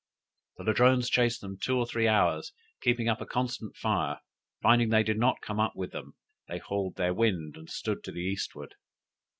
The 0.57 0.63
Ladrones 0.63 1.11
chased 1.11 1.41
them 1.41 1.59
two 1.61 1.77
or 1.77 1.85
three 1.85 2.07
hours, 2.07 2.53
keeping 2.81 3.07
up 3.07 3.21
a 3.21 3.25
constant 3.27 3.75
fire; 3.77 4.19
finding 4.59 4.89
they 4.89 5.03
did 5.03 5.19
not 5.19 5.41
come 5.43 5.59
up 5.59 5.73
with 5.75 5.91
them, 5.91 6.15
they 6.47 6.57
hauled 6.57 6.95
their 6.95 7.13
wind, 7.13 7.55
and 7.55 7.69
stood 7.69 8.03
to 8.05 8.11
the 8.11 8.21
eastward. 8.21 8.73